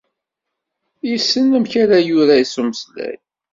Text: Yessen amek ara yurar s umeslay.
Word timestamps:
Yessen 1.09 1.55
amek 1.57 1.73
ara 1.83 1.97
yurar 2.07 2.43
s 2.45 2.55
umeslay. 2.61 3.17